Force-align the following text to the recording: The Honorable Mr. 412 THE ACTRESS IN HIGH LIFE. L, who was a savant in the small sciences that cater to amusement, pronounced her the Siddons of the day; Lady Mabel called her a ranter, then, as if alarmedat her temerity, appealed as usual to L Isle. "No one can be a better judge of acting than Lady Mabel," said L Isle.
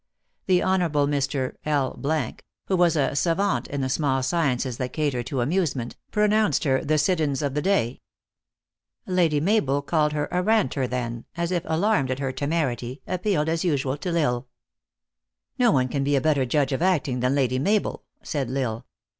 The 0.47 0.63
Honorable 0.63 1.05
Mr. 1.05 1.53
412 1.61 1.61
THE 1.61 1.61
ACTRESS 1.61 1.61
IN 1.61 1.61
HIGH 1.61 2.07
LIFE. 2.07 2.33
L, 2.33 2.41
who 2.69 2.75
was 2.75 2.95
a 2.95 3.15
savant 3.15 3.67
in 3.67 3.81
the 3.81 3.87
small 3.89 4.23
sciences 4.23 4.77
that 4.77 4.93
cater 4.93 5.21
to 5.21 5.41
amusement, 5.41 5.95
pronounced 6.09 6.63
her 6.63 6.83
the 6.83 6.97
Siddons 6.97 7.43
of 7.43 7.53
the 7.53 7.61
day; 7.61 8.01
Lady 9.05 9.39
Mabel 9.39 9.83
called 9.83 10.13
her 10.13 10.27
a 10.31 10.41
ranter, 10.41 10.87
then, 10.87 11.25
as 11.37 11.51
if 11.51 11.61
alarmedat 11.65 12.17
her 12.17 12.31
temerity, 12.31 13.03
appealed 13.05 13.47
as 13.47 13.63
usual 13.63 13.95
to 13.97 14.09
L 14.09 14.15
Isle. 14.17 14.47
"No 15.59 15.69
one 15.69 15.87
can 15.87 16.03
be 16.03 16.15
a 16.15 16.21
better 16.21 16.47
judge 16.47 16.71
of 16.71 16.81
acting 16.81 17.19
than 17.19 17.35
Lady 17.35 17.59
Mabel," 17.59 18.03
said 18.23 18.49
L 18.49 18.57
Isle. 18.57 18.85